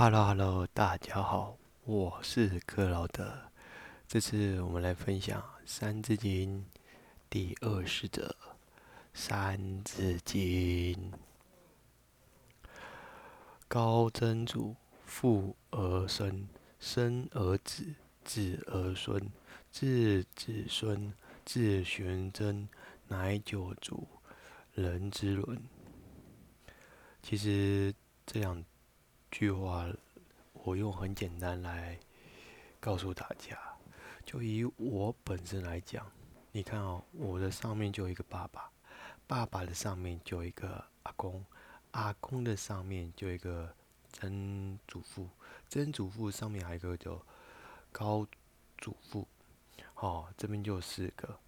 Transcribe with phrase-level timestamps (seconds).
[0.00, 3.50] Hello，Hello，大家好，我是克劳德。
[4.06, 6.60] 这次我们来分享《三字经》
[7.28, 8.28] 第二十则，
[9.12, 10.36] 《三字经》。
[13.66, 16.46] 高曾祖父而生，
[16.78, 17.92] 生而子，
[18.22, 19.20] 子而孙，
[19.72, 21.12] 自子孙，
[21.44, 22.68] 自玄真，
[23.08, 24.06] 乃九族，
[24.74, 25.60] 人之伦。
[27.20, 27.92] 其实
[28.24, 28.64] 这样。
[29.30, 29.86] 句话，
[30.52, 31.98] 我用很简单来
[32.80, 33.58] 告诉大家。
[34.24, 36.10] 就以我本身来讲，
[36.52, 38.70] 你看哦，我的上面就有一个爸爸，
[39.26, 41.44] 爸爸的上面就有一个阿公，
[41.92, 43.74] 阿公的上面就有一个
[44.12, 45.28] 曾祖父，
[45.68, 47.24] 曾祖父上面还有一个叫
[47.92, 48.26] 高
[48.76, 49.26] 祖父。
[49.94, 51.38] 哦，这边就有四个，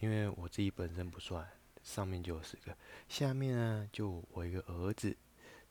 [0.00, 1.48] 因为我自己本身不算，
[1.82, 2.76] 上面就有四个。
[3.08, 5.16] 下面呢，就我一个儿子，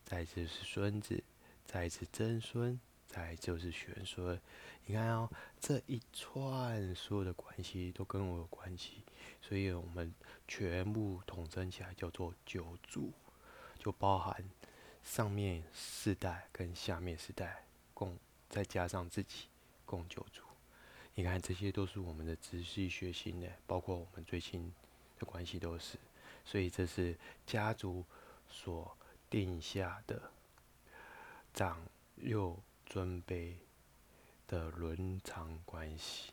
[0.04, 1.24] 再就是孙子。
[1.66, 4.40] 再一次曾孙，再就是玄孙。
[4.86, 9.04] 你看哦，这一串所有的关系都跟我有关系，
[9.42, 10.14] 所以我们
[10.48, 13.12] 全部统称起来叫做九族，
[13.80, 14.44] 就包含
[15.04, 18.18] 上面四代跟下面四代共，
[18.50, 19.48] 再加上自己
[19.86, 20.44] 共九族。
[21.16, 24.74] 你看这些都是我们的直系血亲的，包括我们最亲
[25.18, 25.98] 的关系都是，
[26.44, 28.04] 所以这是家族
[28.50, 28.98] 所
[29.30, 30.22] 定下的。
[31.54, 33.56] 长幼尊卑
[34.48, 36.32] 的伦常关系，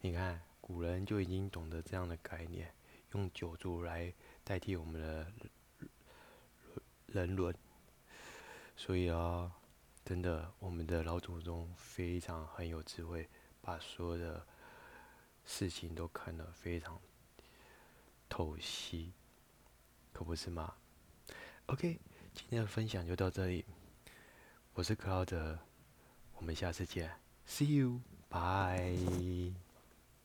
[0.00, 2.74] 你看古人就已经懂得这样的概念，
[3.12, 5.32] 用九族来代替我们的
[7.06, 7.54] 人伦。
[8.76, 9.52] 所以啊，
[10.04, 13.28] 真的，我们的老祖宗非常很有智慧，
[13.60, 14.44] 把所有的
[15.44, 17.00] 事情都看得非常
[18.28, 19.12] 透析，
[20.12, 20.74] 可不是吗
[21.66, 22.00] ？OK，
[22.34, 23.64] 今天的分享就到这里。
[24.76, 25.56] 我是克劳德，
[26.36, 27.08] 我们下次见
[27.46, 29.54] ，See you，bye。